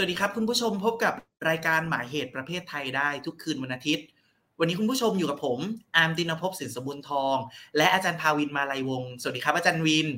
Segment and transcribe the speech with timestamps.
[0.00, 1.14] สวัสดีครับคุณผู้ชมพบกับ
[1.48, 4.06] รายการหมายเหตุประเพทไทยได้ทุกคืนวันอาทิตย์
[4.58, 5.58] วันนี้คุณผู้ชมอยู่กับผม
[5.96, 7.36] อาร์มตินภพสินสมบุญทอง
[7.76, 10.08] และอาจารย์ภาวินมาลัยวงศ์สวัสดีครับอาจารย์วิน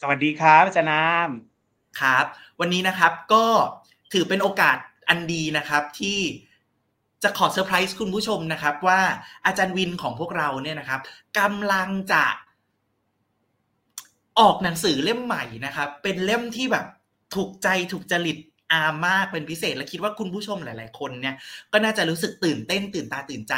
[0.00, 1.28] สวัสดีครับอาจารย์อาร์ม
[2.00, 2.24] ครับ
[2.60, 3.46] วันนี้นะครับก็
[4.12, 4.76] ถือเป็นโอกาส
[5.08, 6.18] อันดีนะครับที่
[7.22, 9.00] จะขอเซอร์ไพรส์คุณผู้ชมนะครับ ว่า
[9.46, 11.00] อาจารย์วินของพวกเราเนี่ยนะครับ
[11.38, 12.24] กำลังจะ
[14.40, 16.86] ออกหนังสือเล่มใหม่นะครับ เป็นเล่มที่แบบ
[17.34, 18.38] ถูกใจถูกจริต
[18.72, 21.36] อามากเป็นพิเศษและคิดว่าคุณผู้ชมหลาย ๆ คนเนี่ย
[21.72, 23.54] ก็น่าจะรู้สึกตื่นเต้นตื่นตาตื่นใจ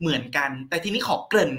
[0.00, 1.52] เหมือนกัน แต่ทีนี้ขอเกริ่น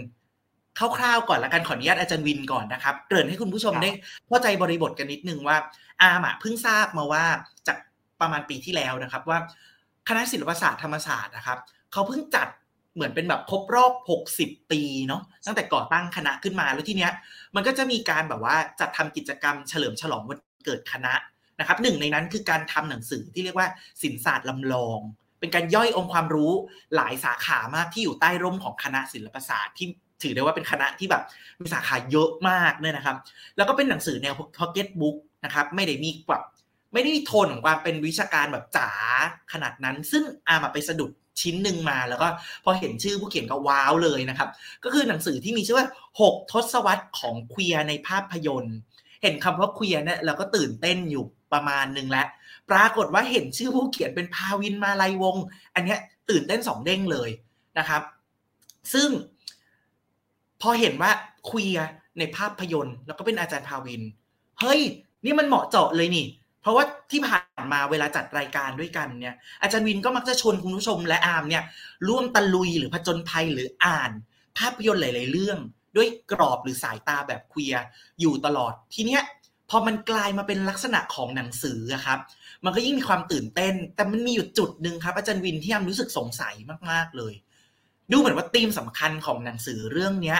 [0.98, 3.90] คร่าวๆก่อนละกันขออนุญาตอาจารย์วินก่อนนะครับ เกริ่นให้คุณผู้ชมได้
[4.28, 5.58] เข้าใจบริบทกันนิดนึงว่า
[6.02, 7.26] อามอะเพิ่งทราบมาว่า
[7.68, 7.78] จาก
[8.22, 9.40] ประมาณปีที่แล้วนะครับ ว่า
[10.08, 11.60] คณะศิลปศาสตร์ธรรมศาสตร์นะครับ
[11.92, 12.48] เขาเพิ่งจัด
[12.96, 13.94] เหมือนเป็นแบบครบรอบ
[14.30, 17.12] 60 ปีเนาะตั้งแต่ก่อตั้งคณะขึ้นมาแล้วทีเนี้ย
[17.56, 21.14] มันก็จะมีการแบบว่าจัดทำกิจกรรมเฉลิมฉลองวันเกิดคณะ
[21.60, 23.68] นะครับหนึ่งในนั้นคือการทำหนังสือที่เรียกว่า
[24.02, 25.00] ศิลศาสตร์ลำลอง
[25.40, 26.54] เป็นการย่อยองค์ความรู้
[26.96, 29.88] หลายสาขามากที่อยู่ใต้ร่มของคณะศิลปศาสตร์ที่
[30.22, 31.24] ถือได้ว่าเป็นคณะที่แบบ
[31.62, 33.18] มีสาขาเยอะมากเนี่ยนะครับ
[33.58, 36.44] แล้วก็เป็นหนังสือแนวพ็อกเก็ตบุ๊กนะครับไม่ได้มีแบบ
[36.94, 38.90] ไม่ได้มีโทนของความเป็นวิชาการแบบจ๋า
[39.54, 42.28] ขนาดนั้น ซึ่งอามาไปสะดุดชิ้นหนึ่งมาแล้วก็
[42.64, 44.50] พอเห็นชื่อผู้เขียนก็ว้าวเลยนะครับ
[44.84, 45.88] ก็คือหนังสือที่มีชื่อว่า
[46.20, 48.78] 6 ทศวรรษของเคลียในภาพยนตร์
[49.24, 52.28] เห็นคำว่าเคลียเนี่ยเราก็ตื่นเต้นอยู่ ประมาณหนึ่งแล้ว
[52.70, 55.36] ปรากฏว่าเห็นชื่อผู้เขียนเป็นพาวินมาลายวง
[55.76, 55.96] อันนี้
[56.30, 57.30] ตื่นเต้นสองเด้งเลย
[57.78, 58.02] นะครับ
[58.94, 59.10] ซึ่ง
[60.62, 61.12] พอเห็นว่า
[61.46, 61.78] เคลีย
[62.20, 64.02] ในภาพยนตร์ แล้วก็เป็นอาจารย์พาวิน
[64.60, 64.82] เฮ้ย
[65.26, 66.28] นี่มันเหมาะเจาะเลยนี่
[66.62, 71.64] เพราะว่าที่ผ่านมาเวลาจัดรายการด้วยกันเนี่ย อาจารย์วินก็มักจะชวนคุณผู้ชมและอาร์มเนี่ย
[72.08, 74.12] ร่วมตะลุยหรือผจญภัยหรืออ่าน
[74.58, 75.60] ภาพยนตร์หลาย ๆ เรื่อง
[75.96, 77.76] ด้วยกรอบหรือสายตาแบบเคลีย
[78.20, 79.22] อยู่ตลอดทีเนี้ย
[79.70, 82.20] พอมันกลายมาเป็นลักษณะของหนังสืออครับ
[82.66, 86.56] มันก็ยิ่งมีความตื่นเต้น แต่มันมีอยู่จุดหนึ่งครับ อาจารย์วินที่ยามรู้สึกสงสัย
[86.92, 87.34] มากๆเลย
[88.12, 90.40] ดูเหมือนว่าธีมสำคัญของหนังสือเรื่องเนี้ย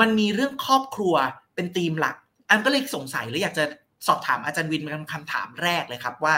[0.00, 1.14] มันมีเรื่องครอบครัว
[1.54, 2.16] เป็นธีมหลัก
[2.50, 3.64] อันก็เลยสงสัยและอยากจะ
[4.06, 6.36] สอบถามอาจารย์วินเป็นคำถามแรกเลยครับว่า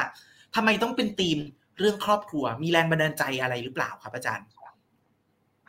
[0.55, 1.39] ทำไมต้องเป็นธีม
[1.81, 4.47] เรื่องครอบครัว มีแรงบันดาลใจอะไรหรือเปล่าครับอาจารย์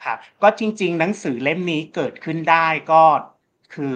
[0.03, 3.03] ครับก็จริง ๆ หนังสือเล่มนี้เกิดขึ้นได้ก็
[3.73, 3.95] คือ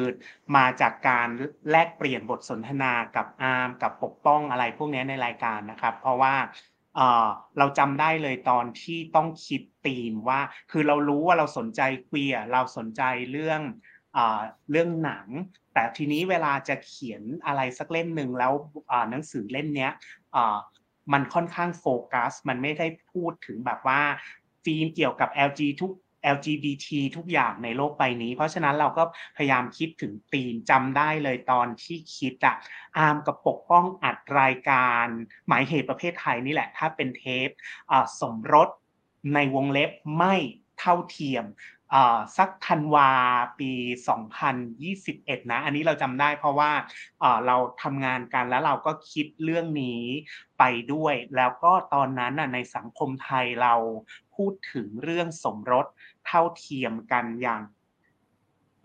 [0.56, 1.28] มาจากการ
[1.72, 6.35] แลกเปลี่ยนบทสนทนากับอาร์มกับปกป้องอะไรพวกนี้ในรายการนะครับ เพราะว่า
[7.57, 10.41] เราจำได้เลยตอนที่ต้องคิดธีมว่า
[10.72, 13.62] คือเรารู้ว่าเราสนใจเคลียเราสนใจเรื่อง
[14.72, 15.28] เรื่องหนัง
[15.74, 18.53] แต่ทีนี้เวลาจะเขียนอะไรสักเล่มหนึ่งแล้ว
[19.12, 19.90] หนังสือเล่มนี้
[21.13, 24.01] มันค่อนข้างโฟกัส มันไม่ได้พูดถึงแบบว่า
[24.63, 25.91] ฟิล์มเกี่ยวกับ LG ทุก
[26.35, 26.88] LGBT
[27.18, 29.03] ทุกอย่างในโลกใบนี้ เพราะฉะนั้นเราก็
[29.38, 32.56] พยายามคิดถึงตีมจำได้เลยตอนที่คิดอะ
[32.97, 35.06] อาร์มกับปกป้องอัดรายการ
[35.47, 37.50] หมายเหตุประเภทไทยนี่แหละ ถ้าเป็นเทป
[38.22, 38.69] สมรส
[39.34, 40.35] ในวงเล็บไม่
[40.80, 41.46] เท่าเทียม
[42.38, 43.10] สักธันวา
[43.60, 43.72] ปี
[44.08, 46.72] 2021 นะ อันนี้เราจำได้เพราะว่า
[47.48, 50.02] เราทำงานกันแล้วเราก็คิดเรื่องนี้
[50.60, 50.64] ไป
[50.94, 53.76] ด้วย แล้วก็ตอนนั้นในสังคมไทยเรา
[54.36, 55.86] พูดถึงเรื่องสมรส
[56.26, 57.62] เท่าเทียมกันอย่าง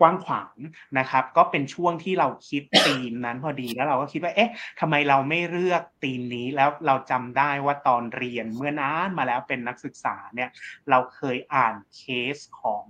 [0.00, 0.56] กว้างขวาง
[0.98, 10.50] นะครับ ก็เป็นช่วงที่เราคิดธีมนั้นพอดีแล้วเราก็คิดว่าเอ๊ะทำไมเราไม่เลือกธีมนี้แล้วเราจำได้ว่าตอนเรียนเมื่อนานมาแล้วเป็นนักศึกษาเนี่ย
[10.90, 12.02] เราเคยอ่านเค
[12.34, 12.86] สของ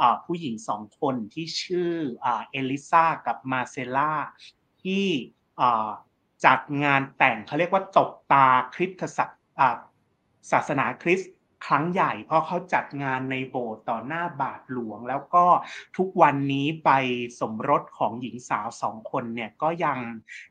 [0.00, 4.12] อผู้หญิงสองคนที่ชื่อเอลิซากับมาเซล่า
[4.82, 5.06] ที่
[6.46, 9.02] จัดงานแต่งเขาเรียกว่าตบตาคริสต
[10.50, 11.30] ศาสนาคริสต์
[11.66, 15.46] ครั้งใหญ่ เพราะเขาจัดงานในโบสถ์ต่อหน้าบาทหลวง แล้วก็
[15.96, 16.90] ทุกวันนี้ไป
[17.40, 19.98] สมรสของหญิงสาวสองคนเนี่ยก็ยัง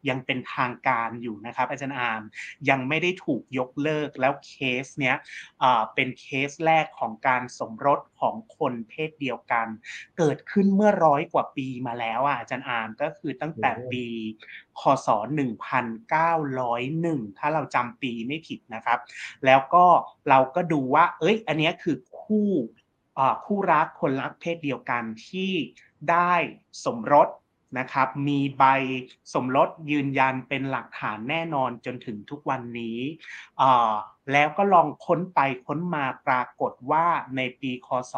[0.10, 2.22] ยังเป็นทางการอยู่นะครับ อาจารย์อาม
[2.70, 4.52] ยังไม่ได้ถูกยกเลิกแล้วเค
[4.84, 5.16] สเนี้ย
[5.96, 9.68] เป็นเคสแรกของการสมรส ของคนเพศเดียวกัน
[10.18, 14.06] เกิดขึ้นเมื่อร้อยกว่าปีมาแล้วอะอาจารย์อามก็คือตั้งแต่ปี
[14.80, 15.08] คศ
[16.48, 19.00] 1901 ถ้าเราจำปีไม่ผิดนะครับ
[19.46, 19.86] แล้วก็
[20.30, 22.50] เราก็ดูว่า เอ้ย อันนี้คือคู่
[23.46, 25.52] คู่รักคนรักเพศเดียวกันที่
[26.12, 26.34] ได้
[26.86, 27.28] สมรส
[27.78, 28.64] นะครับ มีใบ
[29.34, 33.00] สมรสยืนยันเป็นหลักฐานแน่นอนจนถึงทุกวันนี้
[34.32, 37.06] แล้วก็ลองค้นไปค้นมาปรากฏว่า
[37.36, 38.14] ในปีคศ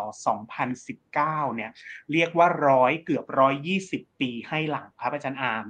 [0.75, 1.13] 2019
[1.55, 1.71] เนี่ย
[2.11, 5.65] เรียกว่าร้อยเกือบร้อยยี่สิบปีให้หลังครับอาจารย์อาม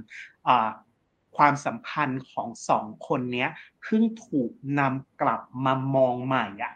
[1.38, 3.48] ความสัมพันธ์ของสองคนนี้
[3.81, 6.74] เพิ่งถูกนำกลับมามองใหม่อะ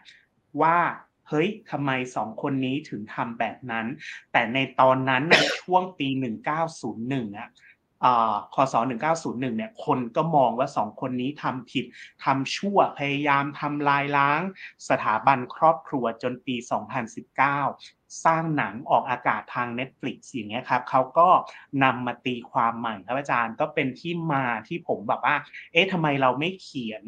[0.60, 0.78] ว่า
[1.28, 3.86] เฮ้ยทำไมสองคนนี้ถึงทำแบบนั้น
[4.32, 6.08] แต่ในตอนนั้นในช่วงปี
[6.72, 7.50] 1901อะ
[8.54, 8.74] คศ
[9.10, 11.84] 1901เนี่ยคนก็มองว่าสองคนนี้ทำผิด
[12.24, 14.40] ทำชั่วพยายามทำลายล้าง
[14.88, 16.56] สถาบันครอบครัวจนปี
[17.38, 21.28] 2019 สร้างหนังออกอากาศทาง Netflix อย่างเงี้ยครับเขาก็
[21.84, 25.36] นำมาตีความใหม่ครับอาจารย์ก็เป็นที่มาที่ผมแบบว่า
[25.72, 27.04] เอ๊ะทำไมเราไม่เขียน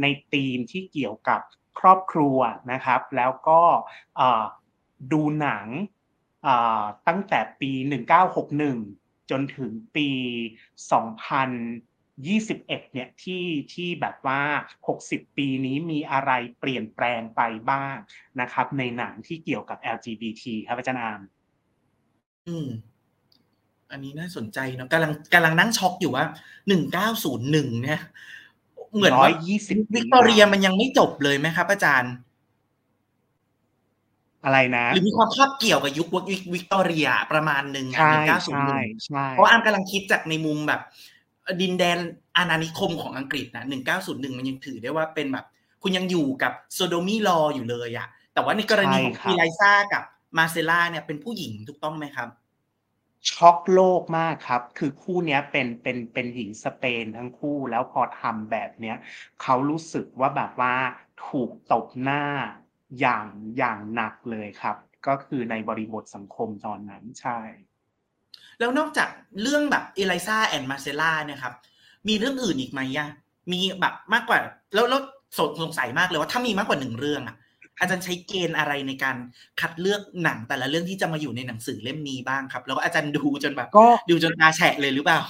[0.00, 1.40] ในธีมที่เกี่ยวกับ
[1.78, 2.38] ครอบครัว
[2.72, 3.60] นะครับ แล้วก็
[5.12, 5.66] ดูหนัง
[7.08, 7.70] ตั้งแต่ปี
[8.52, 10.08] 1961 จนถึงปี
[10.90, 14.40] 2021 เนี่ยที่ที่แบบว่า
[14.90, 17.40] 60 ปีนี้มีอะไรเปลี่ยนแปลงไป
[17.70, 17.96] บ้าง
[18.40, 21.20] นะครับ ในหนังที่เกี่ยวกับ LGBT ครับอาจารย์อาม
[22.48, 22.68] อืม
[23.90, 26.24] อันนี้น่าสนใจเนาะกำลังกำลังนั่งช็อกอยู่ว่า
[26.84, 28.00] 1901 เนี่ย
[28.96, 29.30] เหมือนว่า
[29.94, 32.14] วิกตอเรียมันยังไม่จบเลยไหมครับ อาจารย์
[34.44, 36.08] อะไรนะหรือมีความคาบเกี่ยวกับยุค
[36.54, 38.12] วิกตอเรียประมาณหนึ่งใช่
[38.44, 38.74] ใช่
[39.06, 40.80] ใช่เพราะอาร์มกำลังคิดจากในมุมแบบ
[41.62, 41.98] ดินแดน
[42.36, 45.46] อาณานิคมของอังกฤษนะหนึ่งเก้าศูนย์หนึ่งมันยังถือได้ว่าเป็นแบบ
[45.82, 50.02] คุณยังอยู่กับ sodomy law อยู่เลยอะแต่ว่าในกรณีของอีไลซ่ากับ
[50.38, 52.28] มาเซล่าเนี่ยเป็นผู้หญิงถูกต้องไหมครับ
[53.30, 58.96] ช็อกโลกมากครับ คือคู่นี้เป็นเป็นเป็นหญิงสเปนทั้งคู่แล้วพอทำแบบเนี้ย
[59.42, 60.74] เขารู้สึกว่าแบบว่า
[61.26, 62.24] ถูกตบหน้า
[63.00, 63.26] อย่าง
[63.58, 64.76] อย่างหนักเลยครับ
[65.06, 67.38] ก็คือในบริบทสังคมตอนนั้นใช่
[68.58, 69.08] แล้วนอกจาก
[69.42, 71.54] เรื่องแบบ Elisa and Marcela เนี่ยครับ
[72.08, 73.08] มีเรื่องอื่นอีกไหมยัง
[73.52, 74.38] มีแบบมากกว่า
[74.74, 75.00] แล้วแล้ว
[75.60, 77.36] สงสัยมากเลยว่าถ้ามีมากกว่าหนึ่งเรื่องอะ
[77.82, 79.16] อาจารย์ใช้เกณฑ์อะไรในการ
[79.60, 85.20] คัดเลือกหนังแต่ละเรื่องที่จะมาอยู่ในหนังสือเล่มนี้บ้างครับ แล้วก็อาจารย์ดูจนแบบก็ดูจนตาแฉะเลยหรือเปล่า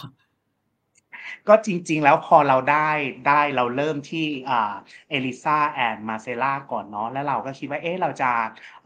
[1.48, 2.90] ก็จริง ๆ แล้วพอเราได้
[3.28, 4.74] ได้เราเริ่มที่อ่า
[5.10, 8.30] เอลิซาแอนด์มาเซล่าก่อนเนาะแล้วเราก็คิดว่าเอ๊ะเราจะ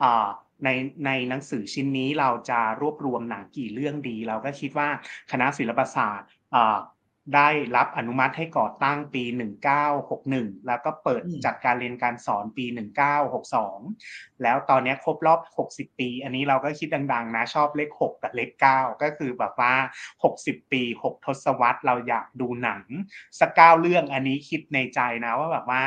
[0.03, 0.27] อ่า
[0.65, 0.69] ใน
[1.07, 4.89] ในหนังสือชิ้นนี้เราจะรวบรวมหนังกี่เรื่องดี เราก็คิดว่า
[5.31, 6.77] คณะศิลปศาสตร์อ่า
[7.35, 9.25] ได้รับอนุมัติให้ก่อตั้งปี
[9.95, 12.65] 1961 แล้วก็เปิดจัดการเรียนการสอนปี
[13.55, 15.41] 1962 แล้วตอนนี้ครบรอบ
[15.71, 19.75] 60 ปี อันนี้เราก็คิดดัง ๆ นะชอบเลข 6 กับเลข 9 ก็คือแบบว่า
[20.25, 22.85] 60 ปี 6 ทศวรรษเราอยากดูหนัง
[23.41, 25.83] สักเก้าเรื่องอันนี้คิดในใจนะว่าแบบว่า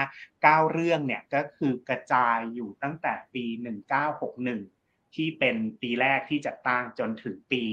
[0.66, 4.79] 9 เรื่องเนี่ยก็คือกระจายอยู่ตั้งแต่ปี 1961
[5.16, 7.64] ที่เป็นปีแรกที่จัดตั้งจนถึงปี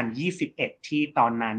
[0.00, 1.58] 2021 ที่ตอนนั้น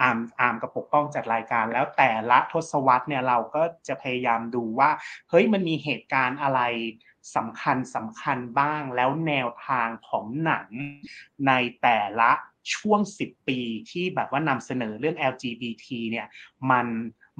[0.00, 4.90] อาร์มอาร์มกับปกป้องจัดรายการ แล้วแต่ละทศวรรษเนี่ยเราก็จะพยายามดูว่า
[5.30, 6.60] เฮ้ยมันมีเหตุการณ์อะไร
[7.36, 10.68] สำคัญสำคัญบ้างแล้วแนวทางของหนัง
[11.46, 11.52] ใน
[11.82, 12.32] แต่ละ
[12.74, 13.60] ช่วง 10 ปี
[13.90, 16.26] ที่แบบว่านำเสนอเรื่อง LGBT เนี่ย
[16.70, 16.86] มัน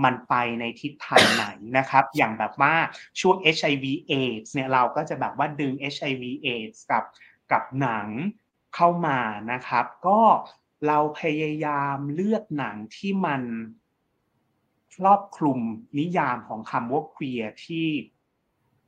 [0.04, 1.46] มันไปในทิศทางไหน
[1.78, 2.74] นะครับ อย่างแบบว่า
[3.20, 7.04] ช่วง HIV AIDS เนี่ยเราก็จะแบบว่าดึง HIV AIDS กับ
[7.52, 8.08] กับหนัง
[8.74, 9.18] เข้ามา
[9.52, 10.20] นะครับ ก็
[10.86, 13.42] เราพยายามเลือกหนังที่มัน
[14.94, 15.60] ครอบคลุม
[15.98, 17.88] นิยามของคำว่าเคลียที่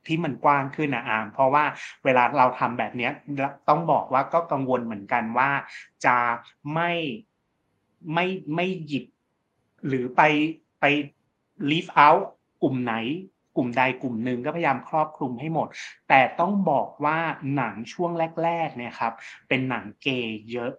[0.07, 1.65] ที่มันกว้างขึ้นนะอามเพราะว่า
[2.05, 3.11] เวลาเราทำแบบนี้
[3.69, 5.51] ต้องบอกว่าก็กังวลเหมือนกันว่า
[6.07, 6.17] จะ
[6.75, 6.93] ไม่
[8.13, 9.05] ไม่ไม่หยิบ
[9.87, 10.23] หรือไป
[11.71, 12.25] leave out
[12.63, 12.95] กลุ่มไหน
[13.57, 15.69] กลุ่มใดกลุ่มหนึ่งก็พยายามครอบคลุมให้หมด
[16.09, 17.19] แต่ต้องบอกว่า
[17.57, 18.11] หนังช่วง
[18.43, 19.13] แรกๆเนี่ยครับ
[19.49, 20.73] เป็นหนังเกย์เยอะ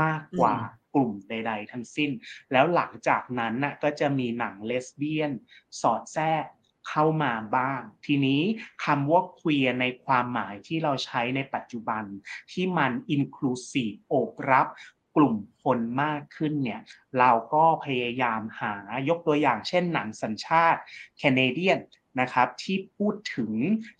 [0.00, 0.56] มากกว่า
[0.94, 2.10] กลุ่มใด ๆ ทั้งสิ้น
[2.52, 5.32] แล้วหลังจากนั้นน่ะก็จะมีหนังเลสเบี้ยน
[5.80, 6.44] สอดแทรก
[6.88, 8.42] เข้ามาบ้าง ทีนี้
[8.84, 12.04] คำว่าเคลียร์ในความหมายที่เราใช้ในปัจจุบัน
[12.52, 16.80] ที่มันอินคลูซีฟโอบรับก ลุ่มคนมากขึ้นเนี่ย
[17.18, 18.74] เราก็พยายามหา
[19.08, 20.80] ยกตัวอย่างเช่นหนังสัญชาติ
[21.18, 21.80] แคนาเดียน
[22.20, 23.52] นะครับที่พูดถึง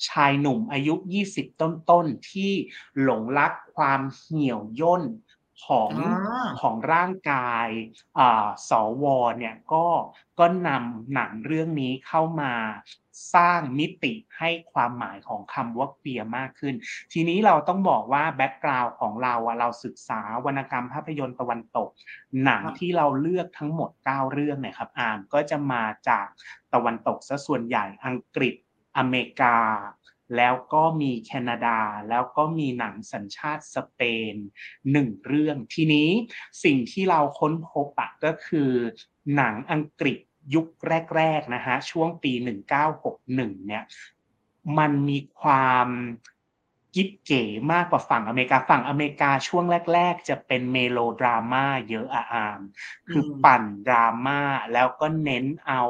[0.08, 0.94] ชายหนุ่มอายุ
[1.28, 1.60] 20
[1.90, 2.52] ต้นๆ ที่
[3.02, 5.02] หลงรักความเหี่ยวย่น
[5.66, 5.90] ของ
[6.60, 7.68] ของร่างกาย
[8.70, 9.04] สว
[9.38, 9.86] เนี่ยก็
[10.38, 12.54] ก็นำหนังเรื่องนี้เข้ามา
[13.34, 16.74] สร้างมิติให้ความหมายของคำว่าเปียมากขึ้น
[17.12, 21.88] ทีนี้เราต้องบอกว่าแบ็กกราวน์ของเราเราศึกษาวรรณกรรมภาพยนตร์ตะวันตก
[22.44, 26.26] หนังที่เราเลือกทั้งหมด 9 เรื่องเนี่ยครับอ่านก็จะมาจาก
[26.74, 28.54] ตะวันตกซะส่วนใหญ่อังกฤษ
[28.98, 29.56] อเมริกา
[30.36, 31.78] แล้วก็มีแคนาดา
[32.10, 34.00] แล้วก็มีหนังสัญชาติสเป
[34.32, 34.34] น
[34.92, 36.10] หนึ่งเรื่อง ทีนี้
[36.64, 38.70] สิ่งที่เราค้นพบอะก็คือ
[39.36, 40.18] หนังอังกฤษ
[40.54, 40.68] ยุค
[41.16, 42.32] แรกๆนะฮะช่วงปี
[43.00, 43.84] 1961 เนี่ย
[44.78, 45.88] มันมีความ
[46.94, 52.60] กิ๊บเก๋มากกว่าฝั่งอเมริกาฝั่งอเมริกาช่วงแรก ๆ จะเป็นเมโลดราม่าเยอะอะอาร์ม
[53.10, 54.40] คือปั่นดราม่า
[54.72, 55.82] แล้วก็เน้นเอา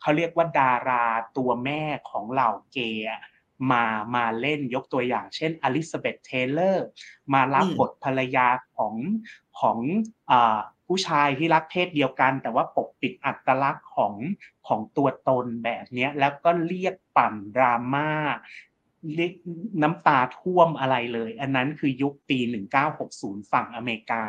[0.00, 3.06] เขาเรียกว่าดาราตัวแม่ของเหล่าเกย์
[3.70, 3.84] มา
[4.16, 6.86] มาเล่นยกตัวอย่าง เช่นอลิซาเบธเทเลอร์
[7.34, 8.94] มารับบทภรรยาของ
[9.60, 9.78] ของ
[10.86, 14.14] ผู้ชายที่รักเพศเดียวกัน แต่ว่าปกปิดอัตลักษณ์ของ
[14.66, 18.10] ของตัวตนแบบนี้แล้วก็เรียกปั่นดราม่า
[19.82, 22.38] น้ำตาท่วมอะไรเลย อันนั้นคือยุคปี
[22.94, 24.22] 1960 ฝั่งอเมริกา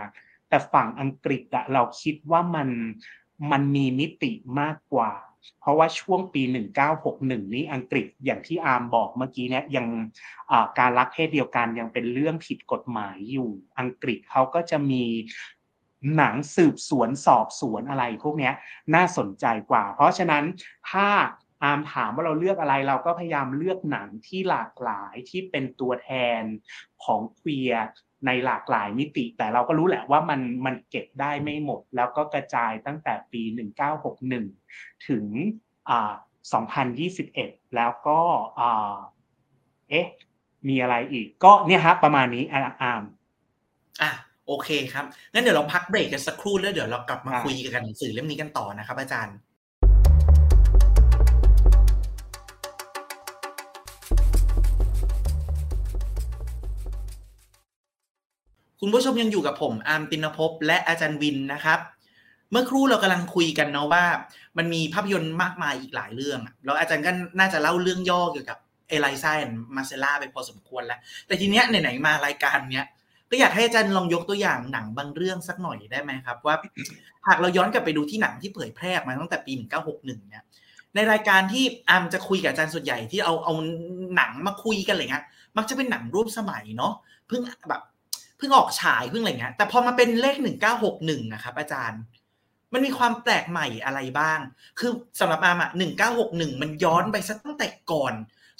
[0.49, 2.69] แต่ฝั่งอังกฤษอะเราคิดว่ามัน
[3.51, 5.11] มันมีมิติมากกว่า
[5.59, 6.41] เพราะว่าช่วงปี
[6.97, 9.87] 1961 นี้อังกฤษอย่างที่อาร์มบอกเมื่อกี้เนี่ยยัง
[10.79, 15.03] การรักเพศเดียวกันยังเป็นเรื่องผิดกฎหมายอยู่ อังกฤษเขาก็จะมี
[16.15, 18.51] หนังสืบสวนสอบสวนอะไรพวกนี้
[18.95, 20.43] น่าสนใจกว่า เพราะฉะนั้น
[20.91, 21.07] ถ้า
[21.63, 26.09] อามถามว่าเราเลือกอะไรเราก็พยายามเลือกหนังที่หลากหลายที่เป็นตัวแท
[26.41, 26.43] น
[27.03, 27.77] ของเคลียร
[28.25, 33.41] ในหลากหลายมิติ แต่เราก็รู้แหละว่ามันมันเก็บได้ไม่หมด แล้วก็กระจายตั้งแต่ปี
[34.43, 35.25] 1961 ถึง
[36.91, 38.19] 2021 แล้วก็
[39.89, 40.07] เอ๊ะ
[40.69, 43.03] มีอะไรอีกก็เนี่ยฮะประมาณนี้อาม
[44.01, 44.11] อะ
[44.47, 49.35] โอเคครับงั้นเดี๋ยวเราพักเบรกกันสักครู่แล้วเดี๋ยวเรากลับมาคุยกันหนังสือเล่มนี้กันต่อนะครับอาจารย์
[58.85, 61.79] คุณผู้ชมยังอยู่กับผมอาร์มตินภพและอาจารย์วินนะครับ
[62.51, 64.05] เมื่อครู่เรากำลังคุยกันเนาะว่า
[64.57, 68.57] มันมีภาพยนตร์มากมายอีกหลายเรื่องแล้วอาจารย์ก็น่าจะเล่าเรื่องย่อเกี่ยวกับ
[68.89, 72.85] เอลิซาแอนมาเซล่าไปพอสมควรแล้ว แต่ทีเนี้ยไหนๆมารายการเนี้ย
[73.31, 76.55] ก็อยากให้อาจารย์ลองยกตัวอย่างหนังบางเรื่องสักหน่อยได้ไหมครับ ว่า
[77.27, 80.43] หากเราย้อนกลับไปดูที่หนังที่เผยแพร่มาตั้งแต่ปี 1961 เนี่ย
[80.95, 83.53] ในรายการที่อาร์มจะคุยกับอาจารย์ส่วนใหญ่ที่เอาเอา
[84.15, 85.25] หนังมาคุยกันอะไรเงี้ย
[85.57, 86.93] มักจะเป็นหนังรูปสมัยเนาะ
[87.27, 87.81] เพิ่งแบบ
[88.43, 92.01] พิ่งออกฉายเพิ่งอะไรเงี้ยแต่พอมาเป็นเลขหนึ่งเก้าหกหนึ่งนะครับอาจารย์
[92.73, 94.39] มันมีความแปลกใหม่อะไรบ้าง
[94.79, 98.13] คือสำหรับอาร์มอะหนึ่งเก้าหกหนึ่งมันย้อนไปสักตั้งแต่ก่อน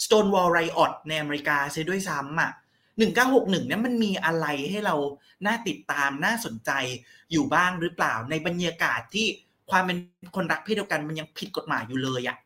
[0.03, 2.51] Stonewall Riot ในอเมริกาเสียด้วยซ้ำอะ
[2.97, 4.95] หนึ่งเก้าหกหนึ่งเนี่ยมันมีอะไรให้เรา
[5.45, 6.71] น่าติดตามน่าสนใจ
[7.31, 9.25] อยู่บ้างหรือเปล่าในบรรยากาศที่
[9.71, 9.97] ความเป็น
[10.35, 12.37] คนรักเพศเดียวกันมันยังผิดกฎหมายอยู่เลยอะ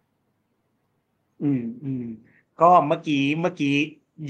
[1.44, 2.06] อืมอืม
[2.62, 3.76] ก็เมื่อกี้เมื่อกี้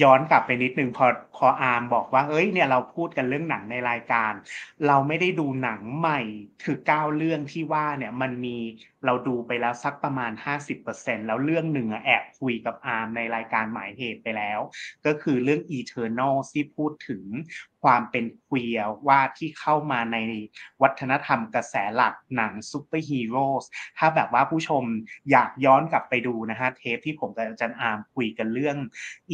[0.01, 4.34] ย้อนกลับไปนิดนึงพอพออาร์มบอกว่า เอ้ยเนี่ยเราพูดกันเรื่องหนังในรายการ
[4.86, 6.20] เราไม่ได้ดูหนังใหม่
[6.60, 8.50] คือเก้าเรื่องที่ว่าเนี่ยมันมี
[9.06, 10.32] เราดูไปแล้วสักประมาณ
[10.80, 14.60] 50%แล้วเรื่องหนึ่งแอบคุยกับอาร์มในรายการหมายเหตุไปแล้ว
[15.06, 17.24] ก็คือเรื่อง Eternal ที่พูดถึง
[17.84, 20.18] ความเป็น queer ที่เข้ามาใน
[20.82, 23.46] วัฒนธรรมกระแสหลักหนังซูเปอร์ฮีโร่
[23.98, 24.84] ถ้าแบบว่าผู้ชม
[25.32, 28.77] อยากย้อนกลับไปดูนะฮะเทปที่ผมกับอาจารย์อาร์มคุยกันเรื่อง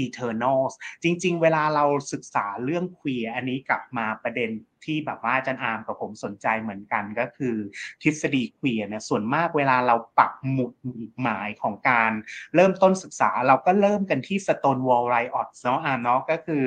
[0.03, 4.50] Eternals จริง ๆ เวลาเราศึกษาเรื่องควียอันนี้กลับมาประเด็น
[4.86, 7.56] ที่แบบว่าอาจารย์อาร์มกับผมสนใจเหมือนกันก็คือ
[8.04, 10.74] ทฤษฎีเคลียร์เนี่ยส่วนมากเวลาเราปักหมุด
[11.22, 12.12] หมายของการ
[12.56, 16.66] เริ่มต้นศึกษา เราก็เริ่มกันที่ Stonewall Riot เนาะอาร์มเนาะก็คือ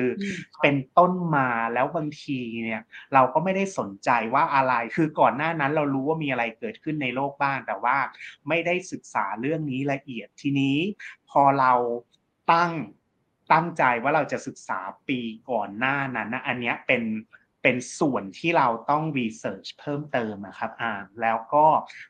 [0.61, 2.81] เป็นต้นมาแล้วบางทีเนี่ย
[3.13, 7.97] เราก็ไม่ได้สนใจว่าอะไรคือก่อนหน้านั้นเรารู้ว่ามีอะไรเกิดขึ้นในโลกบ้างแต่ว่า
[8.47, 10.77] ไม่ได้ศึกษาเรื่องนี้ละเอียดทีนี้
[11.29, 11.73] พอเรา
[12.53, 12.73] ตั้ง
[13.53, 15.19] ตั้งใจว่าเราจะศึกษาปี
[15.51, 17.01] ก่อนหน้านั้นนะอันนี้เป็น
[17.69, 21.65] เป็นส่วนที่เราต้องรีเสิร์ชเพิ่มเติมนะครับอ่าแล้วก็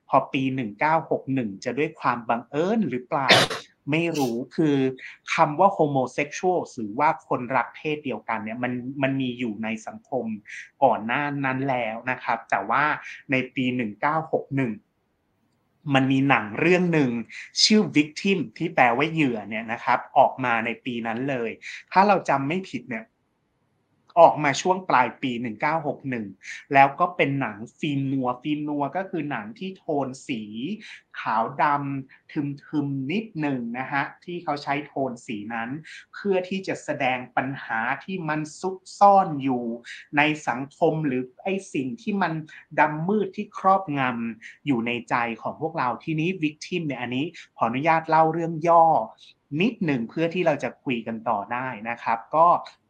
[0.10, 0.44] พอปี
[1.04, 3.30] 1961 จะด้วยความบังเอิญหรือเปล่า
[3.92, 4.78] ไม่รู้คือ
[5.34, 10.26] คำว่า homosexual หรือว่าคนรักเพศเดียวกันเนี่ยมันมันมีอยู่ในสังคม
[10.84, 12.84] ก่อนหน้านั้นแล้วนะครับ แต่ว่า
[13.32, 13.66] ในปี
[14.60, 17.12] 1961มันมีหนังเรื่องหนึ่ง
[17.64, 21.50] ชื่อ victim ที่แปลว่าเหยื่อเนี่ยนะครับ ออกมาในปีนั้นเลย
[21.92, 23.06] ถ้าเราจำไม่ผิดเนี่ย
[24.19, 25.31] ออกมาช่วงปลายปี
[26.01, 30.41] 1961 แล้วก็เป็นหนังฟิล์มนัวฟิล์มนัวก็คือหนังที่โทนสี
[31.19, 35.69] ขาวดำทึมๆนิดหนึ่งนะฮะที่เขาใช้โทนสีนั้น
[36.13, 39.63] เพื่อที่จะแสดงปัญหาที่มันซุกซ่อนอยู่
[40.17, 42.33] ในสังคมหรือไอสิ่งที่มัน
[42.79, 47.25] ดำมืดที่ครอบงำอยู่ในใจของพวกเราที่นี้วิกทิมเนี่ยอันนี้
[47.57, 48.86] ขออนุญาตเล่าเรื่องย่อ
[49.62, 52.47] นิดหนึ่งเพื่อที่เราจะคุยกันต่อได้นะครับ ก็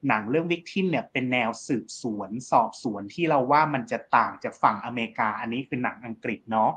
[0.07, 6.71] หนังเรื่องวิกทิมเนี่ยเป็นแนวสืบสวนสอบสวนที่เราว่ามันจะต่างจากฝั่งอเมริกา อันนี้คือหนังอังกฤษเนาะ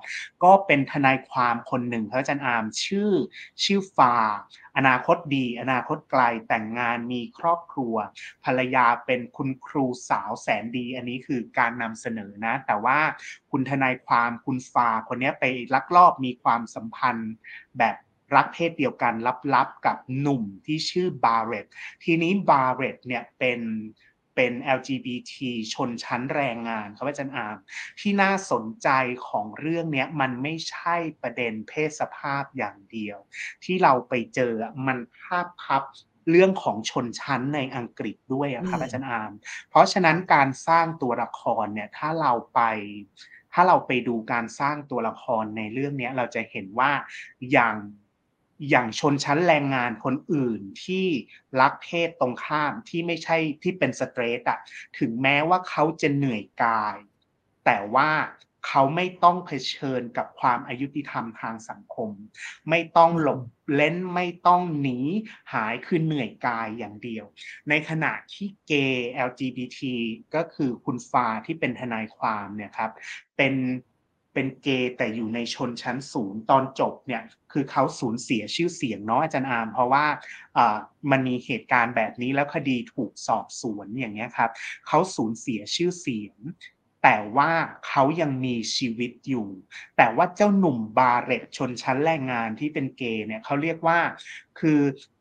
[0.45, 3.11] ก็เป็นทนายความความคนหนึ่งพระอาจารย์อามชื่อ
[3.65, 4.15] ชื่อฟา
[4.77, 7.95] อนาคตดี อนาคตไกลแต่งงานมีครอบครัว
[8.45, 12.99] ภรรยาเป็นคุณครูสาวแสนดี อันนี้คือการนำเสนอนะ แต่ว่า
[13.51, 15.45] คุณทนายความคุณฟาคนนี้ไป
[15.75, 17.33] ลักลอบมีความสัมพันธ์
[17.79, 17.97] แบบ
[18.35, 19.15] รักเพศเดียวกัน
[19.55, 21.67] ลับๆกับหนุ่มที่ชื่อบาร์เรต
[22.05, 23.61] ทีนี้บาร์เรตเนี่ยเป็น
[24.35, 25.35] เป็น LGBT
[25.75, 27.57] ชนชั้นแรงงานครับอาจารย์อาม
[28.01, 28.89] ที่น่าสนใจ
[29.29, 33.19] ของเรื่องนี้มันไม่ใช่ประเด็นเพศสภาพอย่างเดียว
[33.65, 34.53] ที่เราไปเจอ
[34.87, 35.83] มันภาพพับ
[36.31, 39.33] เรื่องของชนชั้นในอังกฤษด้วยอะครับอาจารย์อาม
[39.71, 42.61] เพราะฉะนั้นการสร้างตัวละครเนี่ยถ้าเราไป
[43.53, 46.93] ถ้าเราไปดูการสร้างตัวละครในเรื่องนี้เราจะเห็นว่า
[47.53, 47.77] อย่าง
[48.69, 51.07] อย่างชนชั้นแรงงานคนอื่นที่
[51.61, 54.59] รักเพศตรงข้ามที่ไม่ใช่ที่เป็นสเตรทอะ
[54.99, 56.97] ถึงแม้ว่าเขาจะเหนื่อยกาย
[57.65, 58.11] แต่ว่า
[58.69, 62.11] เขาไม่ต้องเผชิญกับความอายุติธรรมทางสังคม
[62.71, 63.41] ไม่ต้องหลบ
[63.75, 64.99] เล้นไม่ต้องหนี
[65.53, 67.25] หายคือเหนื่อยกายอย่างเดียว
[67.69, 69.81] ในขณะที่เกย์ LGBT
[70.35, 72.91] ก็คือคุณฟาที่เป็นทนายความเนี่ยครับ
[73.37, 73.55] เป็น
[74.35, 77.23] เป็นเกย์แต่อยู่ในชนชั้นสูงตอนจบเนี่ย
[77.53, 80.05] คือเขาสูญเสียชื่อเสียงเนาะอาจารย์อาม เพราะว่า
[81.11, 84.51] มันมีเหตุการณ์แบบนี้แล้วคดีถูกสอบสวนอย่างเงี้ยครับ
[84.87, 86.39] เขาสูญเสียชื่อเสียง
[87.03, 87.51] แต่ว่า
[87.87, 89.49] เขายังมีชีวิตอยู่
[89.97, 93.99] แต่ว่าเจ้าหนุ่มบาเรตชนชั้นแรงงานที่เป็นเกย์เนี่ยเขาเรียกว่า
[94.59, 94.81] คือ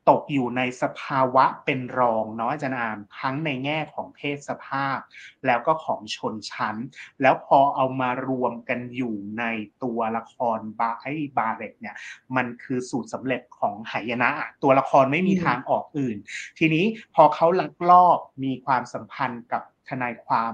[0.09, 4.97] ตกอยู่ในสภาวะเป็นรองเนาะอาจารย์อามทั้งในแง่ของเพศสภาพ
[5.45, 6.75] แล้วก็ของชนชั้น
[7.21, 9.43] แล้วพอเอามารวมกันอยู่ใน
[9.83, 11.95] ตัวละครบาไอ้บาเรตเนี่ย
[12.35, 14.29] มันคือสูตรสำเร็จของหายนะ
[14.63, 16.17] ตัวละครไม่มีทางออกอื่น
[16.59, 16.85] ทีนี้
[17.15, 20.53] พอเขาลักลอบมีความสัมพันธ์กับทนายความ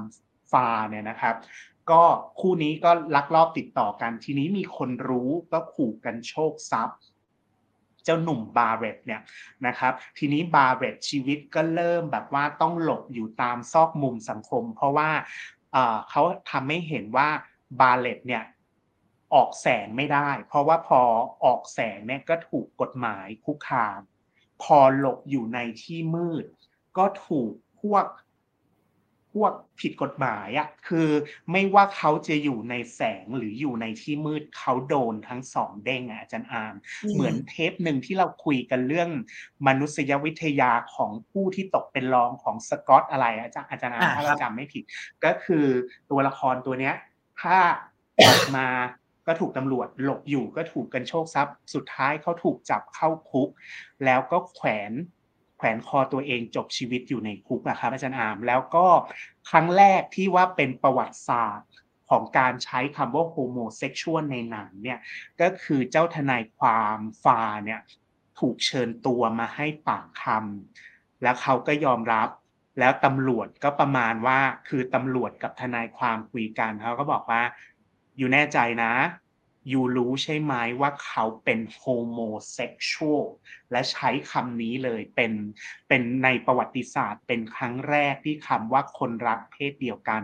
[0.51, 1.35] ฟาเนี่ยนะครับ
[1.91, 2.03] ก็
[2.39, 6.97] คู่นี้ก็ลักลอบติดต่อกัน ทีนี้มีคนรู้ก็ขู่กันโชคทรัพย์
[8.05, 9.21] เจ้าหนุ่มบาเรตเนี่ย
[9.67, 15.09] นะครับ ทีนี้บาเรตชีวิตก็เริ่มแบบว่าต้องหลบอยู่ตามซอกมุมสังคม เพราะว่า
[16.09, 16.21] เขา
[16.51, 17.29] ทำให้เห็นว่า
[17.79, 18.43] บาเลตเนี่ย
[19.33, 21.01] ออกแสงไม่ได้ เพราะว่าพอ
[21.45, 23.99] ออกแสงเนี่ยก็ถูกกฎหมายคุกคาม
[24.63, 26.45] พอหลบอยู่ในที่มืด
[26.97, 28.05] ก็ถูกพวก
[29.35, 31.09] พวกผิดกฎหมายอะ่ะคือ
[31.51, 36.75] ไม่ว่าเขาจะอยู่ในแสงหรืออยู่ในที่มืดเขาโดนทั้งสองเด้งอะอาจารย์อาม
[37.13, 39.09] เหมือนเทปหนึ่งที่เราคุยกันเรื่อง
[39.67, 44.83] มนุษยวิทยาของผู้ที่ตกเป็นรองของสกอตอะไรอาจารย์อาจารย์อามถ้าเราจำไม่ผิด
[45.25, 45.65] ก็คือ
[46.11, 46.95] ตัวละครตัวเนี้ย
[47.41, 47.57] ถ้า
[48.21, 48.67] ออกมา
[49.27, 53.49] ก็ถูกตำรวจหลบอยู่ก็ถูกกรรโชกทรัพย์ สุดท้ายเขาถูกจับเข้าคุก
[54.05, 58.87] แล้วก็แขวนแขวนคอตัวเองจบชีวิตอยู่ในคุกนะครับอาจารย์อาร์ม แล้วก็
[59.49, 61.69] ครั้งแรกที่ว่าเป็นประวัติศาสตร์
[62.09, 64.99] ของการใช้คำว่า homosexual ในหนังเนี่ย
[65.41, 67.81] ก็คือเจ้าทนายความฟาร์เนี่ย
[68.39, 72.29] ถูกเชิญตัวมาให้ปากคำแล้วเขาก็ยอมรับ
[72.79, 77.41] แล้วตำรวจก็ประมาณว่าคือตำรวจกับทนายความคุยกันเขาก็บอกว่า
[78.17, 78.93] อยู่แน่ใจนะ
[79.71, 82.19] ยูรู้ใช่ไหมว่าเขาเป็นโฮโม
[82.51, 83.23] เซ็กชวล
[83.71, 85.31] และใช้คำนี้เลยเป็น
[85.87, 90.23] เป็นในประวัติศาสตร์เป็นครั้งแรกที่คำว่าคนรักเพศเดียวกัน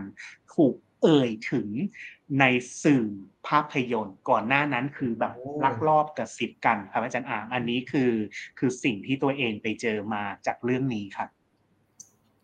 [0.54, 1.68] ถูกเอ่ยถึง
[2.40, 2.44] ใน
[2.82, 3.04] สื่อ
[3.46, 8.12] ภาพยนตร์ ก่อนหน้านั้นคือแบบลักลอบกระซิบกันครับอาจารย์อามอันนี้คือ
[8.58, 11.28] คือสิ่งที่ตัวเองไปเจอมาจากเรื่องนี้ครับ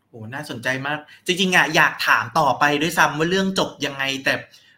[0.09, 4.35] โอ้น่าสนใจมาก จริงๆอะอยากถามต่อไปด้วยซ้ำว่าเรื่องจบยังไงแต่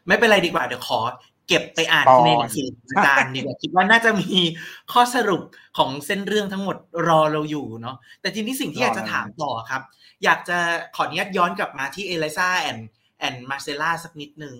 [0.06, 1.00] ไม่เป็นไรดีกว่าเดี๋ยวขอ
[1.50, 4.38] เก็บไปอ่านในหนังสืออาจารย์เนี่ยคิดว่าน่าจะมี
[4.92, 5.42] ข้อสรุป
[5.78, 6.76] ของเส้นเรื่องทั้งหมด
[7.08, 9.82] รอเราอยู่เนาะแต่ทีนี้สิ่งที่อยากจะถามต่อครับ
[10.24, 10.58] อยากจะ
[10.96, 12.78] ขออนุญาตย้อนกลับมาที่ Elisa and
[13.18, 14.54] and Marcela สักนิดนึง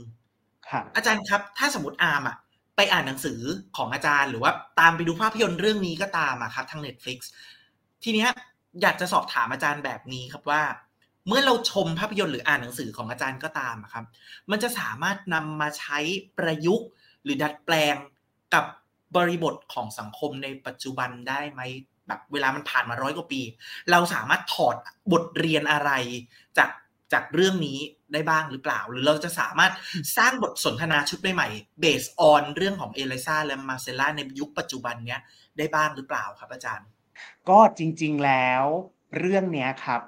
[0.96, 2.36] อาจารย์ครับ ถ้าสมมติอาร์มอะ
[2.76, 3.40] ไปอ่านหนังสือ
[3.76, 7.18] ของอาจารย์ หรือว่าตามไปดูภาพยนตร์เรื่องนี้ก็ตามอะครับทาง Netflix
[8.04, 8.30] ทีเนี้ย
[8.82, 10.62] อยากจะสอบถามอาจารย์แบบนี้ครับว่า
[11.28, 14.04] เมื่อเราชมภาพยนตร์หรืออ่านหนังสือของอาจารย์ก็ตามครับ
[14.50, 15.98] มันจะสามารถนำมาใช้
[16.38, 16.88] ประยุกต์
[17.24, 17.96] หรือดัดแปลง
[18.54, 18.64] กับ
[19.16, 21.60] บริบทของสังคมในปัจจุบันได้ไหม
[22.06, 23.42] แบบเวลามันผ่านมาร้อยกว่าปี
[23.90, 24.76] เราสามารถถอด
[25.12, 25.90] บทเรียนอะไร
[26.58, 26.70] จาก
[27.12, 27.78] จากเรื่องนี้
[28.12, 29.72] ได้บ้างหรือเปล่า หรือเราจะสามารถ
[30.16, 35.20] สร้างบทสนทนาชุดใหม่ๆเบสออนเรื่องของเอลิซาและมาเซล่าในยุคปัจจุบันเนี้ย
[35.58, 36.88] ได้บ้างหรือเปล่าครับอาจารย์
[37.48, 38.64] ก็จริง ๆแล้ว
[39.18, 40.02] เรื่องนี้ครับ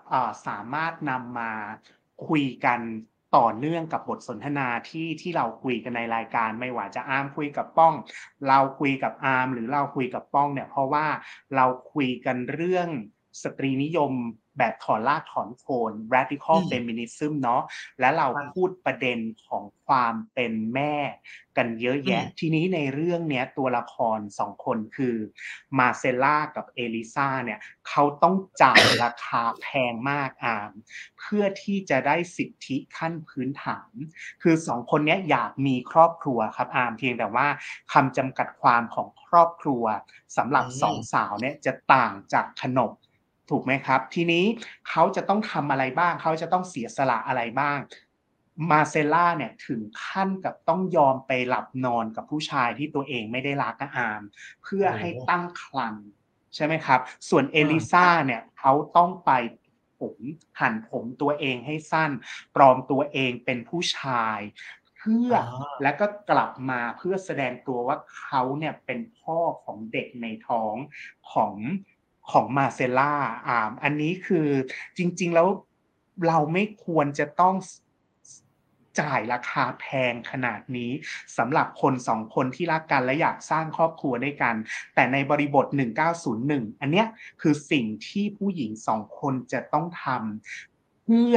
[0.47, 1.53] สามารถนำมา
[2.29, 2.81] คุยกัน
[3.37, 7.95] ต่อเนื่องกับบทสนทนาที่ที่เราคุยกันในรายการ ไม่ว่าจะอาร์มคุยกับป้อง
[8.49, 11.07] เราคุยกับอาร์มหรือเราคุยกับป้องเนี่ยเพราะว่า
[11.57, 12.89] เราคุยกันเรื่อง
[13.43, 14.13] สตรีนิยม
[14.59, 17.63] แบบถอนรากถอนโคน radical feminism เนาะ
[18.01, 20.95] และเราพูดประเด็นของความเป็นแม่
[21.57, 25.17] กันเยอะแยะ ทีนี้ในเรื่องเนี้ยตัวละครสองคนคือ
[25.79, 30.73] มาเซล่ากับเอลิซาเนี่ยเขาต้องจ่ายราคาแพงมากอาม
[31.19, 33.93] เพื่อที่จะได้สิทธิขั้นพื้นฐาน
[34.43, 37.47] คือสองคนนี้อยากมีครอบครัวครับอามเพียงแต่ว่า
[37.93, 39.85] คำจำกัดความของครอบครัว
[40.37, 42.93] สำหรับสองสาวเนี่ยจะต่างจากขนม
[43.53, 44.45] ถูกไหมครับ ทีนี้
[44.89, 47.79] เขาจะต้องทำอะไรบ้าง เขาจะต้องเสียสละอะไรบ้าง
[48.71, 54.23] มาเซล่าเนี่ยถึงขั้นกับต้องยอมไปหลับนอนกับผู้ชายที่ตัวเองไม่ได้รักอาม
[54.63, 56.07] เพื่อให้ตั้งครรภ์
[56.55, 59.31] ใช่ไหมครับ ส่วนเอลิซาเนี่ยเขาต้องไป
[60.01, 60.17] ผม
[60.61, 62.11] หั่นผมตัวเองให้สั้น
[62.57, 64.39] ปลอมตัวเองเป็นผู้ชาย
[64.99, 70.75] เพื่ออแล้วก็กลับมาเพื่อแสดงตัวว่าเขาเนี่ยเป็นพ่อของเด็กในท้อง
[71.33, 71.55] ของ
[72.31, 73.15] ของมาเซล่า
[73.47, 74.49] อ่าอันนี้คือ
[74.97, 75.49] จริง ๆ แล้ว
[76.29, 77.55] เราไม่ควรจะต้อง
[79.01, 80.91] จ่ายราคาแพงขนาดนี้
[81.37, 84.55] สำหรับคนสองคนที่รักกันและอยากสร้างครอบครัวด้วยกัน
[84.95, 85.67] แต่ในบริบท
[86.25, 87.07] 1901 อันเนี้ย
[87.41, 91.37] คือสิ่งที่ผู้หญิงสองคนจะต้องทำเพื่อ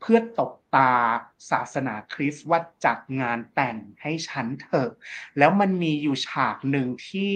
[0.00, 0.92] เพื่อตกตา
[1.50, 4.90] ศาสนาคริสต์ว่าจัดงานแต่งให้ฉันเถอะ
[5.38, 7.34] แล้วมันมีอยู่ฉากหนึ่งที่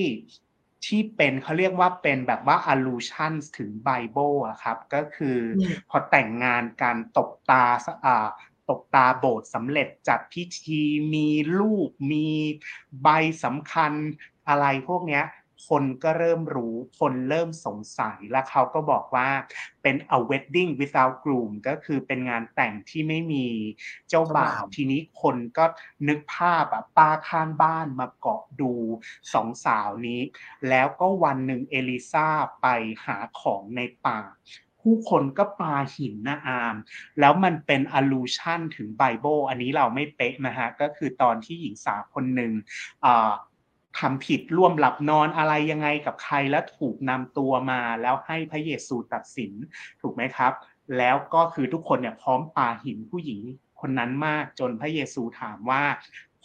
[0.86, 5.38] ที่เป็นเขาเรียกว่าเป็นแบบว่า allusion ถึงไบเบิลอะครับ ก็คือ
[5.90, 7.64] พอแต่งงานการตกตา
[8.06, 8.28] อ่า
[8.70, 10.82] ตกตาโบสถ์สำเร็จจัดพิธี
[11.14, 11.28] มี
[11.60, 12.28] ลูกมี
[13.02, 13.08] ใบ
[13.44, 13.92] สำคัญ
[14.48, 15.24] อะไรพวกเนี้ย
[15.68, 19.28] คนก็เริ่มรู้ คนเริ่มสงสัย แล้วเขาก็บอกว่า
[19.82, 23.46] เป็น a wedding without groom ก็คือเป็นงานแต่งที่ไม่มี
[24.08, 25.64] เจ้าบ่าว ทีนี้คนก็
[26.08, 28.72] นึกภาพอะป้าข้างบ้านมาเกาะดู
[29.32, 30.20] สองสาวนี้
[30.68, 32.28] แล้วก็วันหนึ่งเอลิซา
[32.60, 32.66] ไป
[33.04, 34.20] หาของในป่า
[34.90, 36.76] ผู้คนก็ปาหินนะอาม
[37.20, 42.52] แล้วมันเป็น allusion ถึงไบเบิลอันนี้เราไม่เป๊ะนะฮะ ก็คือตอนที่หญิงสาวคนหนึ่ง
[43.98, 49.52] ทำผิดร่วมหลับนอนอะไรยังไงกับใครแล้วถูกนำตัวมาแล้วให้พระเยซูตัดสิน
[50.00, 50.52] ถูกไหมครับ
[50.98, 53.40] แล้วก็คือทุกคนเนี่ยพร้อมปาหินผู้หญิง
[53.80, 55.82] คนนั้นมากจนพระเยซูถามว่า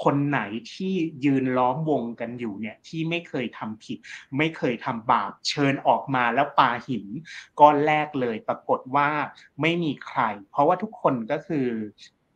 [0.03, 0.41] คนไหน
[0.73, 0.93] ที่
[1.25, 3.97] ยืนล้อมวงกันอยู่เนี่ยที่ไม่เคยทำผิด
[4.37, 7.05] ไม่เคยทำบาปเชิญออกมาแล้วปาหิน
[7.59, 9.09] ก้อนแรกเลยปรากฏว่า
[9.61, 11.67] ไม่มีใคร เพราะว่าทุกคนก็คือ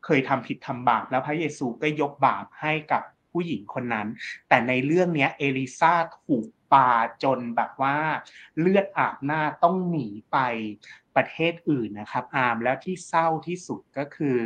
[0.05, 3.03] เคยทำผิดทำบาปแล้วพระเยซูก็ยกบาปให้กับ
[3.35, 4.07] ผู้หญิงคนนั้น
[4.47, 5.93] แต่ในเรื่องนี้เอลิซา
[6.25, 6.91] ถูกปา
[7.23, 7.97] จนแบบว่า
[8.59, 10.37] เลือดอาบหน้าต้องหนีไป
[11.15, 14.37] ประเทศอื่นนะครับ อาร์มแล้วที่เศร้าที่สุดก็คือ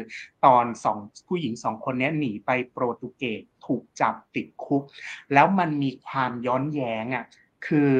[0.45, 0.97] ตอนสอง
[1.27, 4.83] ผู้หญิงสองคนนี้หนีไปโปรตุเกสถูกจับติดคุก
[5.33, 7.25] แล้วมันมีความย้อนแย้งอะ
[7.67, 7.93] คือ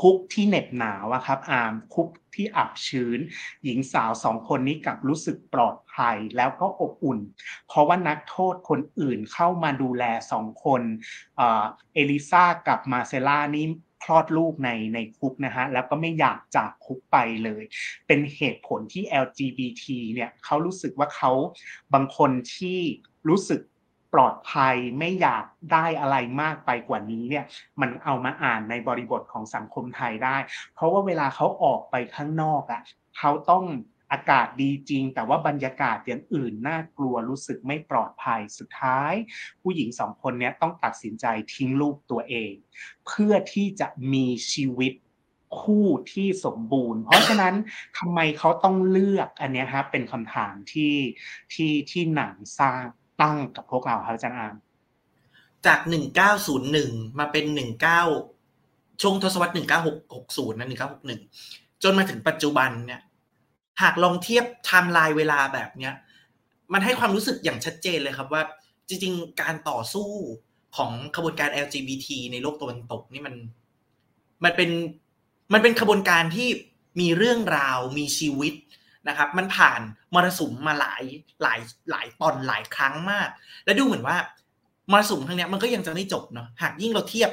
[0.00, 3.18] คุกที่เหน็บหนาวอะครับอาร์มคุกที่อับชื้น
[3.64, 7.18] หญิงสาวสองคนนี้กลับรู้สึกปลอดภัยแล้วก็อบอุ่น
[7.68, 10.82] เพราะว่านักโทษคนอื่นเข้ามาดูแลสองคน
[11.38, 13.66] เอลิซากับมาเซล่านี่
[14.04, 17.62] คลอดลูกในในคุกนะฮะแล้วก็ไม่อยากจากคุกไปเลย
[18.06, 21.32] เป็นเหตุผลที่ LGBT เนี่ยเขารู้สึกว่าเขา
[21.94, 22.78] บางคนที่
[23.28, 23.60] รู้สึก
[24.14, 27.44] ปลอดภัยไม่อยากได้อะไรมากไปกว่านี้เนี่ย
[27.80, 30.36] มันเอามาอ่านในบริบทของสังคมไทยได้
[30.74, 32.82] เพราะว่าเวลาเขาออกไปข้างนอกอะ่ะ
[33.18, 33.64] เขาต้อง
[34.12, 39.12] อากาศดีจริง แต่ว่าบรรยากาศอย่างอื่นน่ากลัวรู้สึกไม่ปลอดภัยสุดท้าย
[39.62, 42.52] ผู้หญิงสองคนนี้ต้องตัดสินใจทิ้งลูกตัวเอง
[43.06, 44.92] เพื่อที่จะมีชีวิต
[45.60, 47.54] คู่ที่สมบูรณ์ เพราะฉะนั้น
[47.98, 50.94] ทำไมเขาต้องเลือกอันนี้ครับเป็นคำถามที่
[51.52, 52.84] ที่ที่หนังสร้าง
[53.20, 54.54] ตั้งกับพวกเราครับอาจารย์อาม
[55.66, 58.02] จากหนึ่งเก้าศูนย์หนึ่งมาเป็นหนึ่งเก้า
[59.02, 61.20] ช่วงทศวรรษหนึ่งเก้าหกหกศูนย์นะหนึ่งเก้าหกหนึ่ง
[61.82, 63.00] จนมาถึงปัจจุบันเนี่ย
[63.82, 65.94] หากลองเทียบไทม์ไลน์เวลาแบบเนี้ย
[66.72, 68.42] มันให้ความรู้สึกอย่างชัดเจนเลยครับว่า
[68.88, 70.10] จริง ๆ การต่อสู้
[70.76, 73.34] ของขบวนการ LGBT ในโลกตะวันตกนี่มัน
[74.44, 74.70] มันเป็น
[75.52, 76.48] มันเป็นขบวนการที่
[77.00, 78.54] มีเรื่องราวมีชีวิต
[79.08, 79.80] นะครับมันผ่าน
[80.14, 81.02] มรสุมมาหลาย
[81.42, 83.28] หลายหลายตอนหลายครั้งมาก
[83.64, 84.16] และดูเหมือนว่า
[84.92, 87.30] มรสุมครั้งนี้มันก็ยังจะไม่จบเนาะหากยิ่งเราเทียบ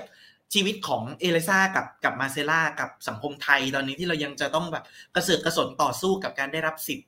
[0.54, 4.84] ชีวิตของเอลิซากับกับมาเซล่ากับสังคมไทยตอนนี้ที่เรายังจะต้องแบบ
[5.16, 7.08] กระเสือกกระสนต่อสู้กับการได้รับสิทธิ์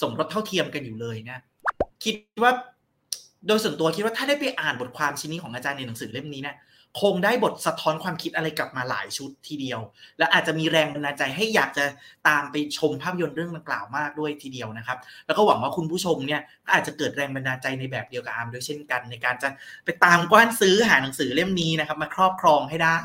[0.00, 1.38] สมรสเท่าเทียมกันอยู่เลยนะ
[2.04, 2.52] คิดว่า
[3.46, 6.56] โดยส่วนตัวคิดว่าถ้าได้ไปอ่านบทความชิ้นนี้ของอาจารย์ในหนังสือเล่มนี้นะ
[7.02, 9.80] คงได้บทสะท้อนความคิดอะไรกลับมาหลายชุดทีเดียว
[10.18, 11.84] และอาจจะมีแรงบันดาลใจให้อยากจะ
[12.28, 16.40] ตามไปชมภาพยนตร์เรื่องดังกล่าวมากด้วยทีเดียวนะครับ แล้วก็หวังว่าคุณผู้ชมเนี่ย
[16.72, 19.48] อาจจะเกิดแรงบันดาลใจในแบบเดียวกับอาร์มด้วยเช่นกัน ในการจะ
[19.84, 22.98] ไปตามกว้านซื้อหาหนังสือเล่มนี้นะครับ มาครอบครองให้ได้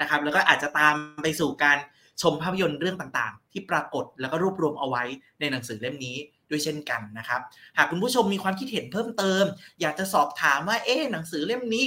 [0.00, 1.78] นะครับ แล้วก็อาจจะตามไปสู่การ
[2.22, 5.04] ชมภาพยนตร์เรื่องต่างๆ ที่ปรากฏแล้วก็รวบรวมเอาไว้
[5.40, 6.16] ในหนังสือเล่มนี้
[6.50, 7.40] ด้วยเช่นกันนะครับ
[7.76, 9.44] หากคุณผู้ชมมีความคิดเห็นเพิ่มเติม
[9.80, 11.84] อยากจะสอบถามว่าเอ๊หนังสือเล่มนี้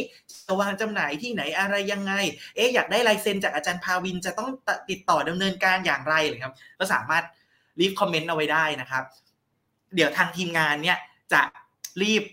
[0.48, 2.14] จะวางจำหน่ายที่ไหนอะไรยังไง
[2.56, 4.50] เอ๊อยากได้ลายเซ็นจากอาจารย์ภาวินจะต้อง
[4.90, 7.24] ติดต่อดำเนินการอย่างไรเลยครับก็สามารถ
[7.80, 9.04] leave comment เอาไว้ได้นะครับ
[9.96, 10.98] เดี๋ยวทางทีมงานเนี่ย
[11.34, 11.42] จะ
[12.02, 12.24] รีบ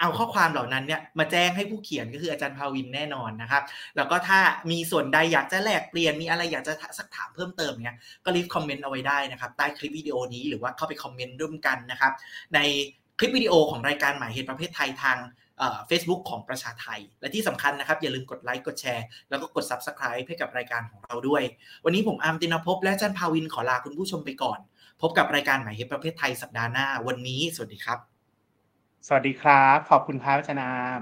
[0.00, 3.62] เอาข้อความเหล่านั้นเนี่ยมาแจ้งให้ผู้เขียนก็คืออาจารย์ภาวินแน่นอนนะครับ
[3.96, 4.38] แล้วก็ถ้า
[4.70, 12.12] มีส่วนใดอยากจะแลกเปลี่ยนมีอะไรอยากจะซักถามเพิ่มเติมเนี่ยก็ leave comment เอาไว้ได้นะครับ ใต้คลิปวิดีโอนี้หรือว่าเข้าไปคอมเมนต์ร่วมกันนะครับ
[12.54, 12.58] ใน
[13.18, 15.18] คลิปวิดีโอของรายการหมายเหตุประเพทไทยทาง
[15.86, 21.42] เฟซบุ๊กของประชาไทย และที่สำคัญนะครับ อย่าลืมกดไลค์กดแชร์ แล้วก็กด Subscribe ให้กับรายการของเราด้วย
[21.84, 24.58] วันนี้ผมอาร์มตินภพและอาจันพาวินขอลาคุณผู้ชมไปก่อน
[25.02, 28.15] พบกับรายการหมายเหตุประเภทไทยสัปดาห์หน้า วันนี้สวัสดีครับ
[29.06, 31.00] สวัสดีครับ ขอบคุณครับอาจารย์อาม